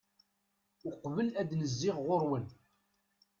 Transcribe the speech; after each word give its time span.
uqbel 0.87 1.27
ad 1.41 1.51
n-zziɣ 1.61 1.97
ɣur-wen 2.05 2.45